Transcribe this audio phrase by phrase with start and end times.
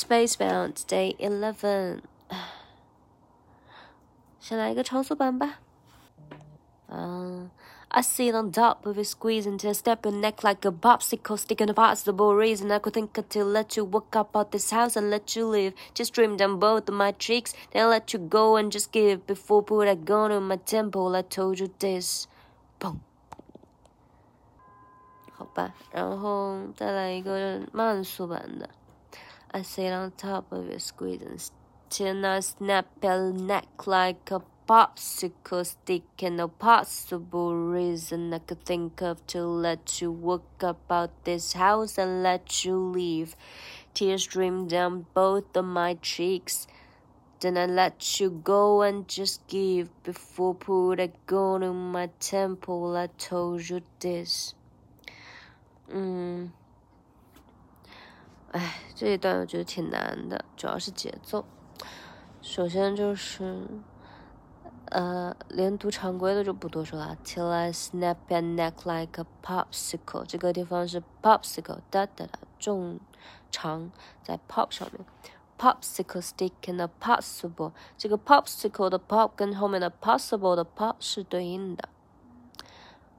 [0.00, 2.02] Spacebound Day Eleven，
[4.38, 5.60] 先来一个超速版吧。
[6.88, 7.50] 嗯。
[7.88, 11.72] I sit on top of it, squeeze until step your neck like a popsicle, sticking a
[11.72, 15.08] possible reason I could think of to let you walk up out this house and
[15.08, 15.72] let you live.
[15.94, 19.24] Just dream down both of my cheeks, then let you go and just give.
[19.26, 22.26] Before put a gun on my temple, I told you this.
[22.80, 22.98] Boom.
[25.32, 28.68] 好吧，然后再来一个慢速版的。
[29.53, 31.51] I sit on top of your squeeze
[31.83, 38.63] until I snap your neck like a popsicle stick and no possible reason I could
[38.63, 43.35] think of to let you walk about this house and let you leave.
[43.93, 46.65] Tears streamed down both of my cheeks.
[47.41, 52.95] Then I let you go and just give before put a gun in my temple.
[52.95, 54.53] I told you this.
[55.93, 56.53] 嗯，
[58.53, 58.87] 哎，mm.
[59.01, 61.43] 这一段我觉得挺难的，主要是节奏。
[62.39, 63.65] 首先就是
[64.91, 67.17] 呃，连读常规的就不多说了。
[67.25, 72.99] Till I snap your neck like a popsicle，这个地方是 popsicle，哒哒哒，重
[73.49, 73.89] 长
[74.21, 75.03] 在 pop 上面。
[75.57, 81.89] Popsicle stick and a possible，这个 popsicle 的 pop 跟后面的 possible 的 pop 是对应的。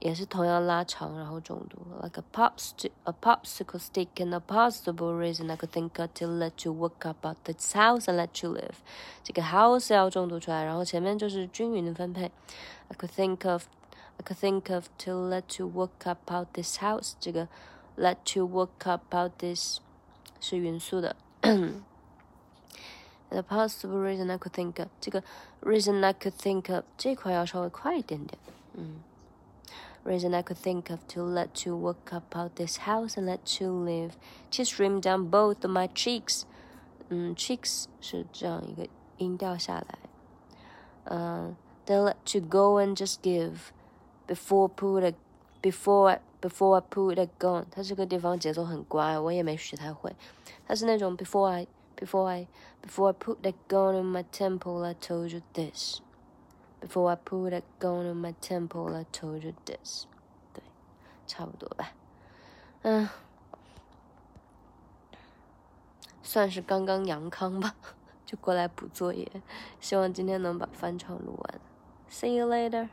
[0.00, 6.10] 也是同样拉长，然后重读，like a pop stick, a popsicle stick, and a possible reason I could think of
[6.14, 8.74] to let you work about this house and let you live。
[9.22, 12.32] 这个 house 要重读出来，然后前面就是均匀的分配。
[12.88, 13.66] I could think of,
[14.16, 17.12] I could think of to let you work about this house。
[17.20, 17.46] 这个
[17.96, 19.78] let you work about this
[20.40, 21.14] 是匀速的。
[21.42, 21.82] And
[23.30, 25.22] a possible reason I could think of，这个
[25.62, 28.36] reason I could think of 这块要稍微快一点点，
[28.74, 28.96] 嗯。
[30.06, 33.70] reason I could think of to let you walk about this house and let you
[33.70, 34.16] live.
[34.50, 36.44] Tears streamed down both of my cheeks.
[37.08, 39.98] 嗯，cheeks 是这样一个音调下来。
[41.04, 43.70] 嗯、uh,，Then let you go and just give
[44.26, 45.14] before put a
[45.60, 47.66] before before I put a gun。
[47.70, 50.14] 它这个地方节奏很乖，我也没学太会。
[50.66, 52.48] 它是那种 before I before I
[52.82, 56.00] before I put a gun in my temple I told you this。
[56.79, 60.05] Before I put a gun on my temple, I told you this。
[60.53, 60.63] 对，
[61.25, 61.91] 差不多吧。
[62.83, 63.09] 嗯，
[66.23, 67.75] 算是刚刚阳康吧，
[68.25, 69.29] 就过来补作业。
[69.79, 71.59] 希望今天能把翻唱录完。
[72.09, 72.89] See you later.